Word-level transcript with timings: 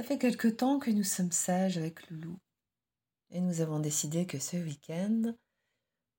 Ça 0.00 0.06
fait 0.06 0.18
quelque 0.18 0.48
temps 0.48 0.78
que 0.78 0.90
nous 0.90 1.04
sommes 1.04 1.30
sages 1.30 1.76
avec 1.76 2.08
Loulou. 2.08 2.38
Et 3.28 3.38
nous 3.42 3.60
avons 3.60 3.80
décidé 3.80 4.26
que 4.26 4.38
ce 4.38 4.56
week-end, 4.56 5.34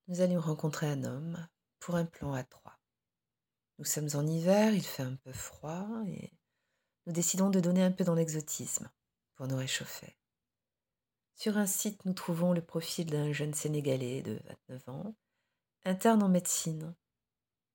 nous 0.08 0.22
allions 0.22 0.40
rencontrer 0.40 0.86
un 0.86 1.04
homme 1.04 1.48
pour 1.80 1.96
un 1.96 2.06
plan 2.06 2.34
à 2.34 2.44
trois. 2.44 2.78
Nous 3.80 3.86
sommes 3.86 4.10
en 4.14 4.28
hiver, 4.28 4.72
il 4.76 4.84
fait 4.84 5.02
un 5.02 5.16
peu 5.16 5.32
froid 5.32 5.88
et 6.06 6.32
nous 7.08 7.14
décidons 7.14 7.50
de 7.50 7.60
donner 7.60 7.82
un 7.82 7.92
peu 7.92 8.04
dans 8.04 8.14
l'exotisme 8.14 8.88
pour 9.34 9.48
nous 9.48 9.58
réchauffer. 9.58 10.16
Sur 11.34 11.58
un 11.58 11.66
site, 11.66 12.06
nous 12.06 12.14
trouvons 12.14 12.54
le 12.54 12.62
profil 12.62 13.08
d'un 13.08 13.32
jeune 13.34 13.56
Sénégalais 13.56 14.22
de 14.22 14.40
29 14.70 14.90
ans, 14.90 15.16
interne 15.86 16.22
en 16.22 16.30
médecine. 16.30 16.94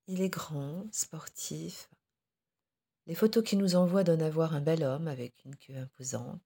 Il 0.07 0.23
est 0.23 0.31
grand, 0.31 0.87
sportif, 0.93 1.91
les 3.07 3.15
photos 3.15 3.45
qu'il 3.45 3.59
nous 3.59 3.77
envoie 3.77 4.05
donnent 4.05 4.23
à 4.23 4.31
voir 4.31 4.55
un 4.55 4.61
bel 4.61 4.83
homme 4.83 5.09
avec 5.09 5.45
une 5.45 5.57
queue 5.57 5.77
imposante. 5.77 6.43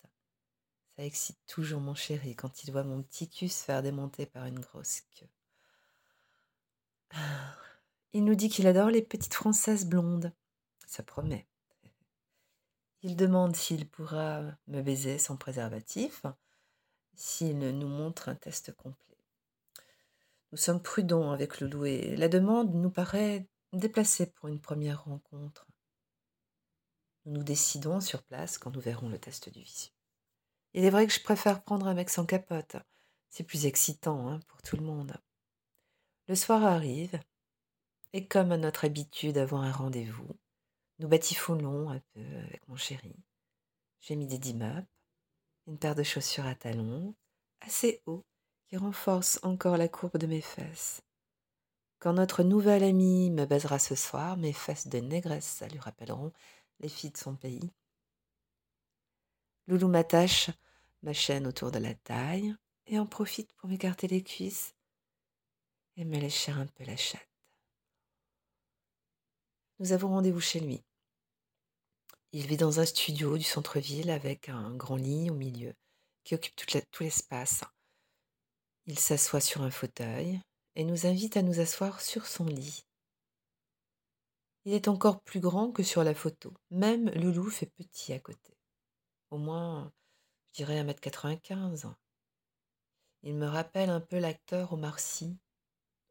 Ça 0.97 1.05
excite 1.05 1.39
toujours 1.47 1.81
mon 1.81 1.95
chéri 1.95 2.37
quand 2.37 2.65
il 2.65 2.73
voit 2.73 2.85
mon 2.85 3.03
petit 3.03 3.29
cul 3.29 3.49
se 3.49 3.65
faire 3.65 3.83
démonter 3.83 4.27
par 4.27 4.47
une 4.47 4.61
grosse 4.61 5.03
queue. 5.19 5.29
Il 8.13 8.25
nous 8.25 8.35
dit 8.35 8.49
qu'il 8.49 8.67
adore 8.67 8.91
les 8.91 9.03
petites 9.03 9.35
françaises 9.35 9.87
blondes. 9.87 10.33
Ça 10.87 11.05
promet. 11.05 11.47
Il 13.03 13.17
demande 13.17 13.55
s'il 13.55 13.89
pourra 13.89 14.43
me 14.67 14.83
baiser 14.83 15.17
sans 15.19 15.37
préservatif, 15.37 16.27
s'il 17.15 17.59
nous 17.59 17.89
montre 17.89 18.29
un 18.29 18.35
test 18.35 18.73
complet. 18.73 19.17
Nous 20.53 20.59
sommes 20.59 20.83
prudents 20.83 21.31
avec 21.31 21.61
Loulou 21.61 21.87
et 21.87 22.17
la 22.17 22.29
demande 22.29 22.75
nous 22.75 22.91
paraît 22.91 23.47
déplacée 23.73 24.27
pour 24.27 24.49
une 24.49 24.61
première 24.61 25.05
rencontre. 25.05 25.70
Nous 27.31 27.45
décidons 27.45 28.01
sur 28.01 28.25
place 28.25 28.59
quand 28.59 28.73
nous 28.73 28.81
verrons 28.81 29.09
le 29.09 29.17
test 29.17 29.51
du 29.51 29.61
visu. 29.61 29.91
Il 30.75 30.85
est 30.85 30.91
vrai 30.91 31.07
que 31.07 31.13
je 31.13 31.23
préfère 31.23 31.63
prendre 31.63 31.87
un 31.87 31.95
mec 31.95 32.11
sans 32.11 32.27
capote. 32.27 32.75
C'est 33.29 33.45
plus 33.45 33.67
excitant 33.67 34.29
hein, 34.29 34.41
pour 34.49 34.61
tout 34.63 34.77
le 34.77 34.83
monde. 34.83 35.17
Le 36.27 36.35
soir 36.35 36.65
arrive, 36.65 37.21
et 38.13 38.27
comme 38.27 38.51
à 38.51 38.57
notre 38.57 38.85
habitude 38.85 39.39
avant 39.39 39.63
un 39.63 39.71
rendez-vous, 39.71 40.27
nous 40.99 41.07
batifolons 41.07 41.91
un 41.91 42.01
peu 42.15 42.27
avec 42.49 42.67
mon 42.67 42.75
chéri. 42.75 43.15
J'ai 44.01 44.17
mis 44.17 44.27
des 44.27 44.39
dimeubles, 44.39 44.89
une 45.69 45.79
paire 45.79 45.95
de 45.95 46.03
chaussures 46.03 46.47
à 46.47 46.57
talons, 46.57 47.15
assez 47.61 48.03
hauts, 48.07 48.25
qui 48.67 48.77
renforcent 48.77 49.39
encore 49.45 49.77
la 49.77 49.87
courbe 49.87 50.19
de 50.19 50.27
mes 50.27 50.41
fesses. 50.41 51.01
Quand 52.01 52.15
notre 52.15 52.43
nouvel 52.43 52.83
ami 52.83 53.31
me 53.31 53.47
baisera 53.47 53.79
ce 53.79 53.95
soir, 53.95 54.37
mes 54.37 54.53
fesses 54.53 54.89
de 54.89 54.99
négresse, 54.99 55.47
ça 55.47 55.69
lui 55.69 55.79
rappelleront 55.79 56.33
les 56.81 56.89
filles 56.89 57.11
de 57.11 57.17
son 57.17 57.37
pays. 57.37 57.71
Loulou 59.67 59.89
m'attache 59.89 60.51
ma 61.03 61.13
chaîne 61.13 61.47
autour 61.47 61.71
de 61.71 61.79
la 61.79 61.95
taille 61.95 62.55
et 62.87 62.99
en 62.99 63.07
profite 63.07 63.53
pour 63.55 63.69
m'écarter 63.69 64.09
les 64.09 64.23
cuisses 64.23 64.75
et 65.97 66.05
me 66.05 66.19
lécher 66.19 66.53
un 66.53 66.67
peu 66.67 66.85
la 66.85 66.97
chatte. 66.97 67.29
Nous 69.79 69.93
avons 69.93 70.09
rendez-vous 70.09 70.41
chez 70.41 70.61
lui. 70.61 70.83
Il 72.33 72.47
vit 72.47 72.57
dans 72.57 72.81
un 72.81 72.87
studio 72.87 73.39
du 73.39 73.45
centre-ville 73.45 74.11
avec 74.11 74.49
un 74.49 74.75
grand 74.77 74.97
lit 74.97 75.31
au 75.31 75.35
milieu 75.35 75.75
qui 76.23 76.35
occupe 76.35 76.55
tout 76.91 77.03
l'espace. 77.03 77.63
Il 78.87 78.99
s'assoit 78.99 79.41
sur 79.41 79.63
un 79.63 79.71
fauteuil 79.71 80.41
et 80.75 80.85
nous 80.85 81.07
invite 81.07 81.37
à 81.37 81.43
nous 81.43 81.61
asseoir 81.61 82.01
sur 82.01 82.27
son 82.27 82.45
lit. 82.45 82.85
Il 84.65 84.75
est 84.75 84.89
encore 84.89 85.23
plus 85.23 85.41
grand 85.41 85.73
que 85.73 85.83
sur 85.83 86.05
la 86.05 86.15
photo. 86.15 86.53
Même 86.71 87.09
le 87.11 87.33
loup 87.33 87.49
fait 87.49 87.67
petit 87.67 88.13
à 88.13 88.19
côté. 88.19 88.57
Au 89.31 89.39
moins, 89.39 89.93
je 90.51 90.57
dirais 90.57 90.83
1m95. 90.83 91.95
Il 93.23 93.37
me 93.37 93.47
rappelle 93.47 93.91
un 93.91 94.01
peu 94.01 94.19
l'acteur 94.19 94.73
Omar 94.73 95.01
Sy. 95.01 95.39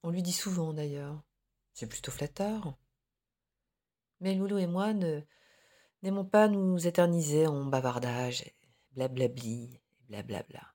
On 0.03 0.09
lui 0.09 0.23
dit 0.23 0.33
souvent 0.33 0.73
d'ailleurs. 0.73 1.21
C'est 1.73 1.87
plutôt 1.87 2.11
flatteur. 2.11 2.75
Mais 4.19 4.35
Loulou 4.35 4.57
et 4.57 4.67
moi 4.67 4.93
ne 4.93 5.21
n'aimons 6.01 6.25
pas 6.25 6.47
nous 6.47 6.87
éterniser 6.87 7.47
en 7.47 7.65
bavardage, 7.65 8.41
et 8.41 8.55
blablabli 8.91 9.75
et 9.75 9.81
blablabla. 10.07 10.73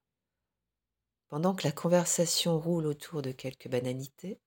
Pendant 1.28 1.54
que 1.54 1.65
la 1.65 1.72
conversation 1.72 2.59
roule 2.59 2.87
autour 2.87 3.22
de 3.22 3.32
quelques 3.32 3.69
banalités, 3.69 4.41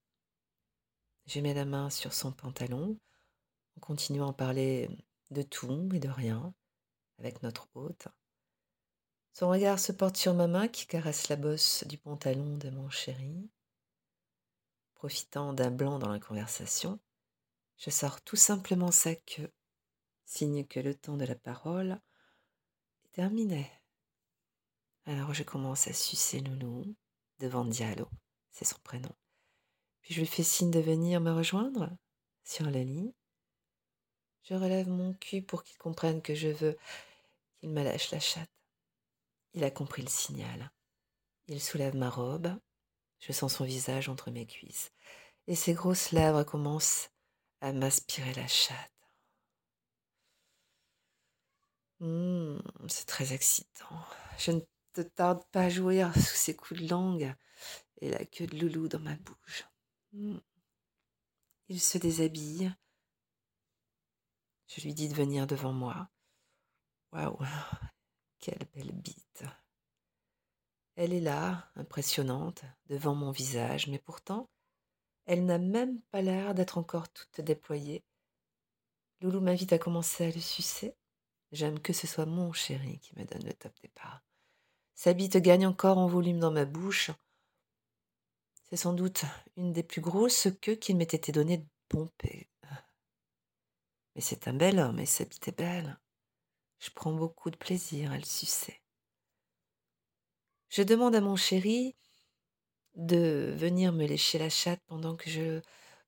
je 1.26 1.40
mets 1.40 1.54
la 1.54 1.64
main 1.64 1.90
sur 1.90 2.14
son 2.14 2.32
pantalon 2.32 2.98
en 3.78 3.80
continuant 3.80 4.30
à 4.30 4.32
parler 4.32 4.90
de 5.30 5.42
tout 5.42 5.88
et 5.94 6.00
de 6.00 6.08
rien 6.08 6.52
avec 7.18 7.44
notre 7.44 7.68
hôte. 7.74 8.08
Son 9.32 9.50
regard 9.50 9.78
se 9.78 9.92
porte 9.92 10.16
sur 10.16 10.34
ma 10.34 10.48
main 10.48 10.66
qui 10.66 10.86
caresse 10.86 11.28
la 11.28 11.36
bosse 11.36 11.84
du 11.86 11.96
pantalon 11.96 12.56
de 12.56 12.70
mon 12.70 12.90
chéri. 12.90 13.48
Profitant 14.94 15.52
d'un 15.52 15.70
blanc 15.70 16.00
dans 16.00 16.08
la 16.08 16.18
conversation, 16.18 16.98
je 17.76 17.90
sors 17.90 18.20
tout 18.20 18.34
simplement 18.34 18.90
sa 18.90 19.14
queue, 19.14 19.52
signe 20.24 20.66
que 20.66 20.80
le 20.80 20.96
temps 20.96 21.16
de 21.16 21.24
la 21.24 21.36
parole 21.36 22.00
est 23.04 23.12
terminé. 23.12 23.70
Alors 25.04 25.34
je 25.34 25.44
commence 25.44 25.86
à 25.86 25.92
sucer 25.92 26.40
Nounou 26.40 26.96
devant 27.38 27.64
Diallo, 27.64 28.08
c'est 28.50 28.64
son 28.64 28.78
prénom. 28.82 29.14
Puis 30.00 30.14
je 30.14 30.20
lui 30.20 30.26
fais 30.26 30.42
signe 30.42 30.72
de 30.72 30.80
venir 30.80 31.20
me 31.20 31.30
rejoindre 31.30 31.96
sur 32.42 32.64
le 32.64 32.80
lit. 32.80 33.14
Je 34.42 34.54
relève 34.54 34.88
mon 34.88 35.14
cul 35.14 35.42
pour 35.42 35.62
qu'il 35.62 35.78
comprenne 35.78 36.22
que 36.22 36.34
je 36.34 36.48
veux 36.48 36.78
qu'il 37.58 37.70
me 37.70 37.82
lâche 37.82 38.10
la 38.10 38.20
chatte. 38.20 38.50
Il 39.54 39.64
a 39.64 39.70
compris 39.70 40.02
le 40.02 40.08
signal. 40.08 40.70
Il 41.48 41.62
soulève 41.62 41.96
ma 41.96 42.10
robe. 42.10 42.54
Je 43.20 43.32
sens 43.32 43.56
son 43.56 43.64
visage 43.64 44.08
entre 44.08 44.30
mes 44.30 44.46
cuisses. 44.46 44.92
Et 45.46 45.54
ses 45.54 45.74
grosses 45.74 46.12
lèvres 46.12 46.44
commencent 46.44 47.10
à 47.60 47.72
m'aspirer 47.72 48.34
la 48.34 48.46
chatte. 48.46 48.92
Mmh, 52.00 52.58
c'est 52.88 53.06
très 53.06 53.32
excitant. 53.32 54.04
Je 54.38 54.52
ne 54.52 54.60
te 54.92 55.00
tarde 55.00 55.42
pas 55.50 55.62
à 55.62 55.68
jouir 55.68 56.14
sous 56.14 56.36
ses 56.36 56.54
coups 56.54 56.80
de 56.80 56.88
langue 56.88 57.34
et 58.00 58.10
la 58.10 58.24
queue 58.24 58.46
de 58.46 58.56
loulou 58.56 58.88
dans 58.88 59.00
ma 59.00 59.16
bouche. 59.16 59.64
Mmh. 60.12 60.38
Il 61.68 61.80
se 61.80 61.98
déshabille, 61.98 62.72
je 64.68 64.80
lui 64.82 64.94
dis 64.94 65.08
de 65.08 65.14
venir 65.14 65.46
devant 65.46 65.72
moi. 65.72 66.08
Waouh, 67.12 67.38
quelle 68.38 68.66
belle 68.74 68.92
bite. 68.92 69.44
Elle 70.94 71.12
est 71.12 71.20
là, 71.20 71.70
impressionnante, 71.76 72.64
devant 72.86 73.14
mon 73.14 73.30
visage, 73.30 73.86
mais 73.86 73.98
pourtant, 73.98 74.48
elle 75.26 75.44
n'a 75.44 75.58
même 75.58 76.00
pas 76.10 76.22
l'air 76.22 76.54
d'être 76.54 76.78
encore 76.78 77.08
toute 77.08 77.40
déployée. 77.40 78.04
Loulou 79.20 79.40
m'invite 79.40 79.72
à 79.72 79.78
commencer 79.78 80.24
à 80.24 80.30
le 80.30 80.40
sucer. 80.40 80.94
J'aime 81.52 81.80
que 81.80 81.92
ce 81.92 82.06
soit 82.06 82.26
mon 82.26 82.52
chéri 82.52 82.98
qui 83.00 83.18
me 83.18 83.24
donne 83.24 83.44
le 83.44 83.52
top 83.52 83.72
départ. 83.80 84.22
Sa 84.94 85.12
bite 85.12 85.36
gagne 85.38 85.66
encore 85.66 85.98
en 85.98 86.08
volume 86.08 86.40
dans 86.40 86.50
ma 86.50 86.64
bouche. 86.64 87.10
C'est 88.68 88.76
sans 88.76 88.92
doute 88.92 89.24
une 89.56 89.72
des 89.72 89.82
plus 89.82 90.00
grosses 90.00 90.48
queues 90.60 90.74
qu'il 90.74 90.96
m'ait 90.96 91.04
été 91.04 91.32
donné 91.32 91.58
de 91.58 91.66
pomper. 91.88 92.48
C'est 94.20 94.48
un 94.48 94.52
bel 94.52 94.80
homme 94.80 94.98
et 94.98 95.06
sa 95.06 95.24
bite 95.24 95.48
est 95.48 95.56
belle. 95.56 95.98
Je 96.80 96.90
prends 96.90 97.12
beaucoup 97.12 97.50
de 97.50 97.56
plaisir 97.56 98.12
à 98.12 98.18
le 98.18 98.24
sucer. 98.24 98.80
Je 100.68 100.82
demande 100.82 101.14
à 101.14 101.20
mon 101.20 101.36
chéri 101.36 101.94
de 102.96 103.54
venir 103.56 103.92
me 103.92 104.06
lécher 104.06 104.38
la 104.38 104.50
chatte 104.50 104.82
pendant 104.86 105.16
que 105.16 105.30
je 105.30 105.60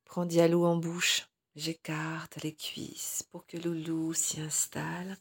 prends 0.05 0.27
Diallo 0.27 0.67
en 0.67 0.77
bouche. 0.77 1.29
J'écarte 1.55 2.43
les 2.43 2.55
cuisses 2.55 3.25
pour 3.31 3.47
que 3.47 3.57
Loulou 3.57 4.13
s'y 4.13 4.41
installe. 4.41 5.17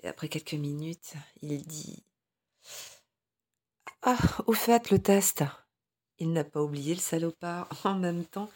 Et 0.00 0.08
après 0.08 0.28
quelques 0.28 0.54
minutes, 0.54 1.14
il 1.40 1.66
dit 1.66 2.04
Ah, 4.02 4.18
au 4.46 4.52
fait, 4.52 4.90
le 4.90 5.00
test. 5.00 5.44
Il 6.18 6.32
n'a 6.32 6.44
pas 6.44 6.62
oublié 6.62 6.94
le 6.94 7.00
salopard. 7.00 7.68
En 7.84 7.94
même 7.94 8.24
temps, 8.24 8.50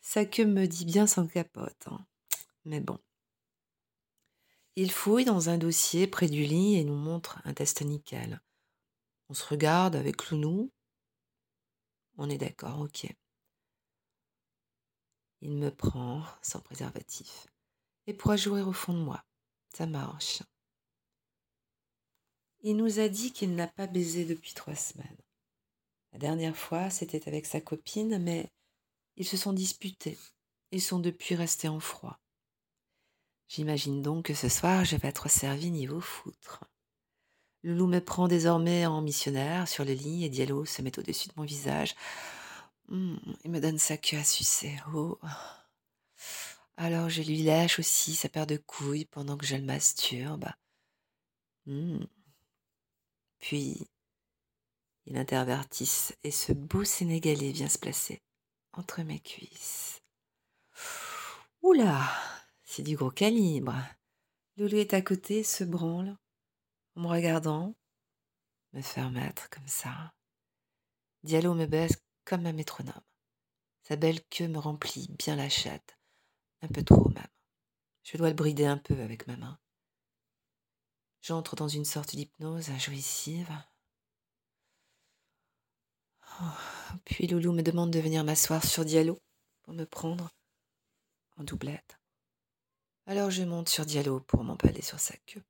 sa 0.00 0.24
queue 0.24 0.44
me 0.44 0.66
dit 0.66 0.84
bien 0.84 1.06
sans 1.06 1.26
capote. 1.26 1.86
Hein. 1.86 2.04
Mais 2.66 2.80
bon. 2.80 2.98
Il 4.74 4.90
fouille 4.90 5.24
dans 5.24 5.48
un 5.48 5.56
dossier 5.56 6.08
près 6.08 6.26
du 6.26 6.44
lit 6.44 6.74
et 6.74 6.84
nous 6.84 6.96
montre 6.96 7.40
un 7.44 7.54
test 7.54 7.80
nickel. 7.80 8.40
On 9.28 9.34
se 9.34 9.44
regarde 9.44 9.94
avec 9.94 10.16
Clounou. 10.16 10.72
On 12.18 12.28
est 12.28 12.38
d'accord, 12.38 12.80
ok. 12.80 13.06
Il 15.42 15.52
me 15.52 15.70
prend 15.70 16.24
sans 16.42 16.60
préservatif 16.60 17.46
et 18.08 18.14
pourra 18.14 18.36
jouer 18.36 18.62
au 18.62 18.72
fond 18.72 18.94
de 18.94 18.98
moi. 18.98 19.24
Ça 19.72 19.86
marche. 19.86 20.42
Il 22.62 22.76
nous 22.76 22.98
a 22.98 23.08
dit 23.08 23.32
qu'il 23.32 23.54
n'a 23.54 23.68
pas 23.68 23.86
baisé 23.86 24.24
depuis 24.24 24.54
trois 24.54 24.74
semaines. 24.74 25.22
La 26.12 26.18
dernière 26.18 26.56
fois, 26.56 26.90
c'était 26.90 27.28
avec 27.28 27.46
sa 27.46 27.60
copine, 27.60 28.18
mais 28.18 28.50
ils 29.14 29.26
se 29.26 29.36
sont 29.36 29.52
disputés 29.52 30.18
et 30.72 30.80
sont 30.80 30.98
depuis 30.98 31.36
restés 31.36 31.68
en 31.68 31.78
froid. 31.78 32.18
J'imagine 33.48 34.02
donc 34.02 34.26
que 34.26 34.34
ce 34.34 34.48
soir 34.48 34.84
je 34.84 34.96
vais 34.96 35.08
être 35.08 35.28
servi 35.28 35.70
niveau 35.70 36.00
foutre. 36.00 36.64
Loulou 37.62 37.86
me 37.86 38.00
prend 38.00 38.28
désormais 38.28 38.86
en 38.86 39.00
missionnaire 39.00 39.68
sur 39.68 39.84
le 39.84 39.92
lit 39.92 40.24
et 40.24 40.28
Diallo 40.28 40.64
se 40.64 40.82
met 40.82 40.98
au-dessus 40.98 41.28
de 41.28 41.34
mon 41.36 41.44
visage. 41.44 41.94
Mmh, 42.88 43.16
il 43.44 43.50
me 43.50 43.60
donne 43.60 43.78
sa 43.78 43.96
queue 43.96 44.18
à 44.18 44.24
sucer. 44.24 44.76
Oh. 44.94 45.18
Alors 46.76 47.08
je 47.08 47.22
lui 47.22 47.42
lâche 47.42 47.78
aussi 47.78 48.14
sa 48.14 48.28
paire 48.28 48.46
de 48.46 48.56
couilles 48.56 49.06
pendant 49.06 49.36
que 49.36 49.46
je 49.46 49.56
le 49.56 49.62
masturbe. 49.62 50.46
Mmh. 51.66 52.04
Puis 53.38 53.86
il 55.06 55.16
intervertisse 55.16 56.16
et 56.24 56.30
ce 56.30 56.52
beau 56.52 56.84
Sénégalais 56.84 57.52
vient 57.52 57.68
se 57.68 57.78
placer 57.78 58.22
entre 58.72 59.02
mes 59.02 59.20
cuisses. 59.20 60.02
Oula, 61.62 62.08
c'est 62.76 62.82
du 62.82 62.94
gros 62.94 63.10
calibre. 63.10 63.74
Loulou 64.58 64.76
est 64.76 64.92
à 64.92 65.00
côté, 65.00 65.42
se 65.42 65.64
branle, 65.64 66.14
en 66.94 67.00
me 67.00 67.06
regardant, 67.06 67.74
me 68.74 68.82
faire 68.82 69.10
mettre 69.10 69.48
comme 69.48 69.66
ça. 69.66 70.12
Diallo 71.22 71.54
me 71.54 71.64
baisse 71.64 71.96
comme 72.26 72.44
un 72.44 72.52
métronome. 72.52 72.92
Sa 73.84 73.96
belle 73.96 74.22
queue 74.26 74.48
me 74.48 74.58
remplit 74.58 75.08
bien 75.18 75.36
la 75.36 75.48
chatte, 75.48 75.96
un 76.60 76.68
peu 76.68 76.82
trop 76.82 77.08
même. 77.08 77.26
Je 78.02 78.18
dois 78.18 78.28
le 78.28 78.34
brider 78.34 78.66
un 78.66 78.76
peu 78.76 79.00
avec 79.00 79.26
ma 79.26 79.38
main. 79.38 79.58
J'entre 81.22 81.56
dans 81.56 81.68
une 81.68 81.86
sorte 81.86 82.14
d'hypnose 82.14 82.70
jouissive. 82.78 83.50
Oh, 86.42 86.44
puis 87.06 87.26
Loulou 87.26 87.52
me 87.52 87.62
demande 87.62 87.90
de 87.90 88.00
venir 88.00 88.22
m'asseoir 88.22 88.62
sur 88.66 88.84
Diallo 88.84 89.18
pour 89.62 89.72
me 89.72 89.86
prendre 89.86 90.28
en 91.38 91.44
doublette. 91.44 91.98
Alors 93.06 93.30
je 93.30 93.44
monte 93.44 93.68
sur 93.68 93.86
Diallo 93.86 94.20
pour 94.20 94.42
m'empaler 94.42 94.82
sur 94.82 94.98
sa 94.98 95.14
queue. 95.26 95.42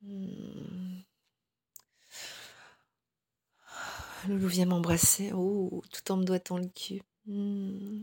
Hmm. 0.00 1.00
Loulou 4.28 4.48
vient 4.48 4.66
m'embrasser, 4.66 5.32
oh, 5.34 5.82
tout 5.92 6.12
en 6.12 6.16
me 6.16 6.24
doigtant 6.24 6.56
le 6.56 6.68
cul. 6.68 7.02
Hmm. 7.26 8.02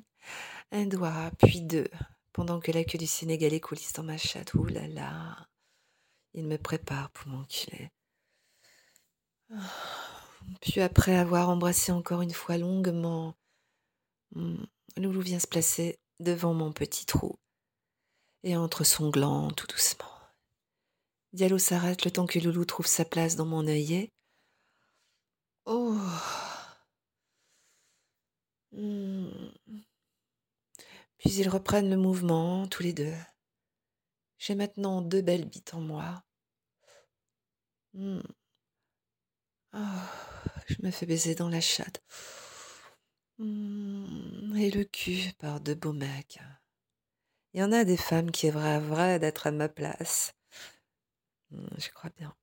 Un 0.72 0.86
doigt, 0.86 1.32
puis 1.40 1.62
deux, 1.62 1.88
pendant 2.34 2.60
que 2.60 2.72
la 2.72 2.84
queue 2.84 2.98
du 2.98 3.08
Sénégalais 3.08 3.60
coulisse 3.60 3.94
dans 3.94 4.04
ma 4.04 4.18
chatte. 4.18 4.54
Ouh 4.54 4.66
là 4.66 4.88
là. 4.88 5.48
Il 6.34 6.46
me 6.46 6.58
prépare 6.58 7.10
pour 7.12 7.30
m'enculer. 7.30 7.92
Puis 10.62 10.82
après 10.82 11.16
avoir 11.16 11.50
embrassé 11.50 11.92
encore 11.92 12.22
une 12.22 12.34
fois 12.34 12.58
longuement, 12.58 13.36
hmm, 14.36 14.64
Loulou 14.98 15.22
vient 15.22 15.40
se 15.40 15.48
placer 15.48 16.00
devant 16.20 16.54
mon 16.54 16.72
petit 16.72 17.06
trou 17.06 17.40
et 18.44 18.56
entre 18.56 18.84
son 18.84 19.10
gland 19.10 19.52
tout 19.52 19.68
doucement. 19.68 20.12
Diallo 21.34 21.58
s'arrête 21.58 22.06
le 22.06 22.12
temps 22.12 22.28
que 22.28 22.40
Loulou 22.40 22.64
trouve 22.64 22.88
sa 22.88 23.04
place 23.04 23.36
dans 23.36 23.46
mon 23.46 23.68
œillet. 23.68 24.14
Oh. 25.66 25.98
Hmm. 28.72 29.50
Puis 31.18 31.32
ils 31.34 31.50
reprennent 31.50 31.90
le 31.90 31.98
mouvement, 31.98 32.68
tous 32.68 32.84
les 32.84 32.94
deux. 32.94 33.14
J'ai 34.38 34.56
maintenant 34.56 35.02
deux 35.02 35.22
belles 35.22 35.50
bites 35.50 35.74
en 35.74 35.82
moi. 35.82 36.24
Hmm. 37.94 38.22
Oh, 39.74 39.78
je 40.68 40.76
me 40.84 40.92
fais 40.92 41.06
baiser 41.06 41.36
dans 41.36 41.50
la 41.50 41.62
chatte. 41.62 42.02
Hmm, 43.38 44.56
et 44.56 44.72
le 44.72 44.86
cul 44.86 45.34
par 45.40 45.60
de 45.60 45.74
beaux 45.74 45.92
mecs. 45.94 46.40
Il 47.54 47.60
y 47.60 47.64
en 47.64 47.72
a 47.72 47.84
des 47.84 47.98
femmes 47.98 48.32
qui 48.32 48.48
aimeraient 48.48 48.80
vrai 48.80 49.20
d'être 49.20 49.48
à 49.48 49.52
ma 49.52 49.68
place. 49.68 50.34
Hmm, 51.52 51.68
je 51.78 51.90
crois 51.90 52.12
bien. 52.12 52.36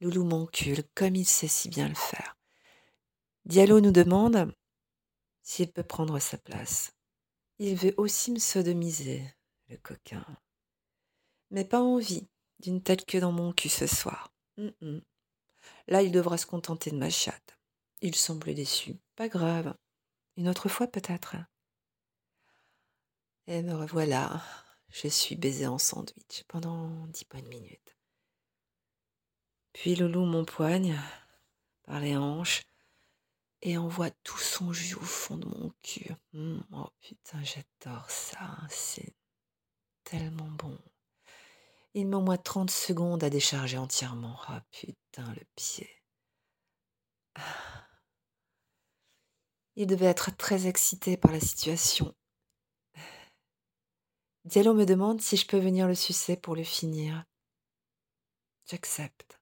Loulou 0.00 0.24
m'encule 0.24 0.82
comme 0.94 1.16
il 1.16 1.26
sait 1.26 1.48
si 1.48 1.68
bien 1.68 1.88
le 1.88 1.94
faire. 1.94 2.36
Diallo 3.44 3.80
nous 3.80 3.92
demande 3.92 4.54
s'il 5.42 5.70
peut 5.70 5.82
prendre 5.82 6.18
sa 6.18 6.38
place. 6.38 6.92
Il 7.58 7.76
veut 7.76 7.94
aussi 7.96 8.32
me 8.32 8.38
sodomiser, 8.38 9.22
le 9.68 9.76
coquin. 9.76 10.24
Mais 11.50 11.64
pas 11.64 11.80
envie 11.80 12.28
d'une 12.60 12.82
telle 12.82 13.04
queue 13.04 13.20
dans 13.20 13.32
mon 13.32 13.52
cul 13.52 13.68
ce 13.68 13.86
soir. 13.86 14.34
Là, 15.86 16.02
il 16.02 16.12
devra 16.12 16.38
se 16.38 16.46
contenter 16.46 16.90
de 16.90 16.96
ma 16.96 17.10
chatte. 17.10 17.58
Il 18.02 18.14
semble 18.14 18.54
déçu. 18.54 18.96
Pas 19.16 19.28
grave. 19.28 19.74
Une 20.36 20.46
autre 20.48 20.68
fois 20.68 20.86
peut-être. 20.86 21.36
Et 23.46 23.62
me 23.62 23.74
revoilà. 23.74 24.42
Je 24.90 25.08
suis 25.08 25.36
baisé 25.36 25.66
en 25.66 25.78
sandwich 25.78 26.44
pendant 26.48 27.06
dix 27.06 27.24
bonnes 27.30 27.48
minutes. 27.48 27.96
Puis 29.72 29.94
Loulou 29.94 30.26
m'empoigne 30.26 31.00
par 31.84 32.00
les 32.00 32.16
hanches 32.16 32.64
et 33.62 33.78
envoie 33.78 34.10
tout 34.22 34.38
son 34.38 34.72
jus 34.74 34.96
au 34.96 35.00
fond 35.00 35.38
de 35.38 35.46
mon 35.46 35.72
cul. 35.82 36.14
Mmh, 36.34 36.60
oh 36.72 36.88
putain, 37.00 37.42
j'adore 37.42 38.10
ça. 38.10 38.58
C'est 38.68 39.14
tellement 40.04 40.50
bon. 40.50 40.78
Il 41.94 42.06
met 42.06 42.16
au 42.16 42.20
moins 42.20 42.36
30 42.36 42.70
secondes 42.70 43.24
à 43.24 43.30
décharger 43.30 43.78
entièrement. 43.78 44.38
Oh 44.50 44.58
putain, 44.70 45.32
le 45.32 45.44
pied. 45.56 45.88
Il 49.76 49.86
devait 49.86 50.06
être 50.06 50.34
très 50.36 50.66
excité 50.66 51.16
par 51.16 51.32
la 51.32 51.40
situation. 51.40 52.14
Diallo 54.44 54.74
me 54.74 54.86
demande 54.86 55.20
si 55.20 55.36
je 55.36 55.46
peux 55.46 55.58
venir 55.58 55.86
le 55.86 55.94
sucer 55.94 56.36
pour 56.36 56.56
le 56.56 56.64
finir. 56.64 57.24
J'accepte. 58.70 59.40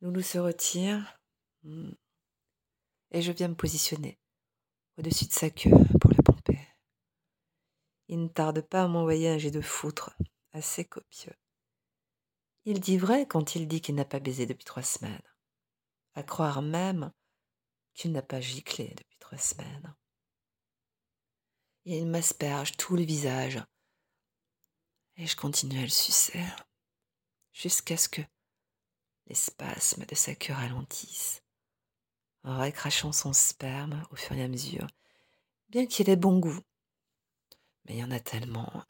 Loulou 0.00 0.22
se 0.22 0.38
retire 0.38 1.18
hmm, 1.62 1.92
et 3.12 3.22
je 3.22 3.32
viens 3.32 3.48
me 3.48 3.54
positionner 3.54 4.18
au-dessus 4.98 5.26
de 5.26 5.32
sa 5.32 5.50
queue 5.50 5.70
pour 6.00 6.10
la 6.10 6.22
pomper. 6.22 6.58
Il 8.08 8.22
ne 8.22 8.28
tarde 8.28 8.60
pas 8.60 8.82
à 8.82 8.88
m'envoyer 8.88 9.28
un 9.28 9.38
jet 9.38 9.50
de 9.50 9.60
foutre 9.60 10.16
assez 10.52 10.84
copieux. 10.84 11.34
Il 12.64 12.80
dit 12.80 12.98
vrai 12.98 13.26
quand 13.26 13.54
il 13.54 13.68
dit 13.68 13.80
qu'il 13.80 13.94
n'a 13.94 14.04
pas 14.04 14.20
baisé 14.20 14.46
depuis 14.46 14.64
trois 14.64 14.82
semaines. 14.82 15.22
À 16.14 16.22
croire 16.22 16.62
même 16.62 17.12
qu'il 17.94 18.12
n'a 18.12 18.22
pas 18.22 18.40
giclé 18.40 18.94
depuis 18.96 19.13
semaines. 19.38 19.94
il 21.84 22.06
m'asperge 22.06 22.76
tout 22.76 22.96
le 22.96 23.02
visage. 23.02 23.62
Et 25.16 25.26
je 25.26 25.36
continue 25.36 25.78
à 25.78 25.82
le 25.82 25.88
sucer. 25.88 26.42
Jusqu'à 27.52 27.96
ce 27.96 28.08
que 28.08 28.22
les 29.26 29.34
spasmes 29.34 30.04
de 30.04 30.14
sa 30.14 30.34
queue 30.34 30.52
ralentissent, 30.52 31.42
en 32.42 32.60
recrachant 32.60 33.12
son 33.12 33.32
sperme 33.32 34.02
au 34.10 34.16
fur 34.16 34.32
et 34.32 34.42
à 34.42 34.48
mesure, 34.48 34.86
bien 35.68 35.86
qu'il 35.86 36.10
ait 36.10 36.16
bon 36.16 36.38
goût. 36.38 36.60
Mais 37.84 37.94
il 37.94 37.98
y 38.00 38.04
en 38.04 38.10
a 38.10 38.20
tellement. 38.20 38.84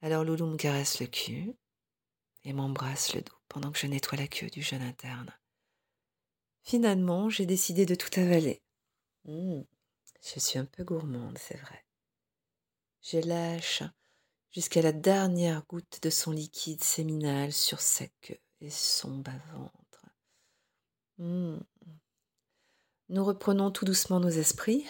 Alors 0.00 0.24
Loulou 0.24 0.46
me 0.46 0.56
caresse 0.56 1.00
le 1.00 1.06
cul 1.06 1.54
et 2.44 2.52
m'embrasse 2.52 3.14
le 3.14 3.22
dos 3.22 3.36
pendant 3.48 3.70
que 3.70 3.78
je 3.78 3.86
nettoie 3.86 4.18
la 4.18 4.26
queue 4.26 4.50
du 4.50 4.62
jeune 4.62 4.82
interne. 4.82 5.32
Finalement, 6.62 7.28
j'ai 7.28 7.46
décidé 7.46 7.86
de 7.86 7.94
tout 7.94 8.18
avaler. 8.18 8.62
Mmh, 9.24 9.62
je 10.22 10.40
suis 10.40 10.58
un 10.58 10.64
peu 10.64 10.84
gourmande, 10.84 11.38
c'est 11.38 11.58
vrai. 11.58 11.84
Je 13.02 13.18
lâche 13.18 13.82
jusqu'à 14.50 14.82
la 14.82 14.92
dernière 14.92 15.64
goutte 15.66 16.00
de 16.02 16.10
son 16.10 16.30
liquide 16.30 16.84
séminal 16.84 17.52
sur 17.52 17.80
sa 17.80 18.06
queue 18.20 18.38
et 18.60 18.70
son 18.70 19.18
bas-ventre. 19.18 20.06
Mmh. 21.18 21.58
Nous 23.08 23.24
reprenons 23.24 23.70
tout 23.70 23.84
doucement 23.84 24.20
nos 24.20 24.30
esprits 24.30 24.86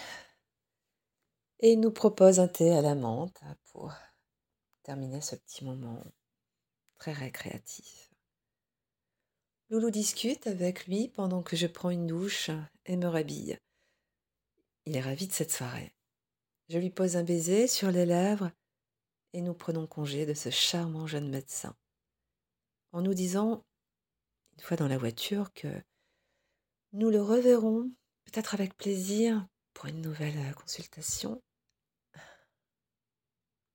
et 1.61 1.77
nous 1.77 1.91
propose 1.91 2.39
un 2.39 2.49
thé 2.49 2.71
à 2.71 2.83
la 2.83 2.95
menthe 2.95 3.41
pour 3.73 3.93
terminer 4.83 5.21
ce 5.21 5.37
petit 5.37 5.65
moment 5.65 6.03
très 6.99 7.13
récréatif. 7.13 8.12
Loulou 9.73 9.89
discute 9.89 10.47
avec 10.49 10.87
lui 10.87 11.09
pendant 11.09 11.43
que 11.43 11.57
je 11.57 11.67
prends 11.67 11.89
une 11.89 12.07
douche 12.07 12.51
et 12.85 12.95
me 12.95 13.07
rhabille. 13.07 13.57
Il 14.85 14.95
est 14.95 15.01
ravi 15.01 15.27
de 15.27 15.33
cette 15.33 15.51
soirée. 15.51 15.95
Je 16.69 16.77
lui 16.77 16.91
pose 16.91 17.17
un 17.17 17.25
baiser 17.25 17.67
sur 17.67 17.91
les 17.91 18.05
lèvres 18.05 18.51
et 19.33 19.41
nous 19.41 19.55
prenons 19.55 19.87
congé 19.87 20.27
de 20.27 20.35
ce 20.35 20.51
charmant 20.51 21.07
jeune 21.07 21.31
médecin. 21.31 21.75
En 22.93 23.01
nous 23.01 23.15
disant, 23.15 23.65
une 24.59 24.63
fois 24.63 24.77
dans 24.77 24.89
la 24.89 24.99
voiture, 24.99 25.55
que 25.55 25.69
nous 26.93 27.09
le 27.09 27.23
reverrons, 27.23 27.91
peut-être 28.27 28.53
avec 28.53 28.77
plaisir, 28.77 29.49
pour 29.73 29.87
une 29.87 30.03
nouvelle 30.03 30.55
consultation. 30.55 31.41